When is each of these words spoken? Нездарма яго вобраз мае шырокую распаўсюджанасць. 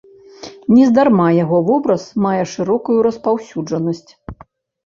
Нездарма 0.77 1.27
яго 1.43 1.57
вобраз 1.69 2.03
мае 2.27 2.39
шырокую 2.55 2.97
распаўсюджанасць. 3.09 4.07